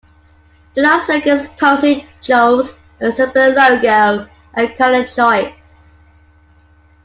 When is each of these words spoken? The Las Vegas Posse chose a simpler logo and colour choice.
The 0.73 0.81
Las 0.81 1.05
Vegas 1.07 1.47
Posse 1.59 2.03
chose 2.23 2.75
a 3.01 3.11
simpler 3.11 3.49
logo 3.53 4.27
and 4.55 4.75
colour 4.75 5.05
choice. 5.05 6.09